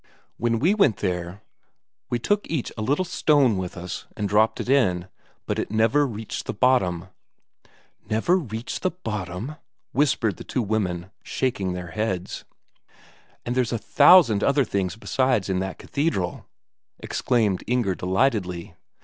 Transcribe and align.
When 0.37 0.57
we 0.57 0.73
went 0.73 0.97
there, 0.97 1.43
we 2.09 2.17
took 2.17 2.49
each 2.49 2.71
a 2.75 2.81
little 2.81 3.05
stone 3.05 3.55
with 3.57 3.77
us, 3.77 4.07
and 4.17 4.27
dropped 4.27 4.59
it 4.59 4.67
in, 4.67 5.07
but 5.45 5.59
it 5.59 5.69
never 5.69 6.07
reached 6.07 6.47
the 6.47 6.55
bottom." 6.55 7.09
"Never 8.09 8.37
reached 8.37 8.81
the 8.81 8.89
bottom?" 8.89 9.57
whispered 9.91 10.37
the 10.37 10.43
two 10.43 10.63
women, 10.63 11.11
shaking 11.21 11.73
their 11.73 11.91
heads. 11.91 12.45
"And 13.45 13.53
there's 13.53 13.71
a 13.71 13.77
thousand 13.77 14.43
other 14.43 14.63
things 14.65 14.95
besides 14.95 15.49
in 15.49 15.59
that 15.59 15.77
cathedral," 15.77 16.47
exclaimed 16.97 17.63
Inger 17.67 17.93
delightedly. 17.93 18.73